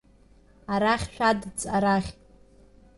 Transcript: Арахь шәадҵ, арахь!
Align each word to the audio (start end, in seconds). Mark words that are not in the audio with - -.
Арахь 0.73 1.07
шәадҵ, 1.13 1.59
арахь! 1.75 2.09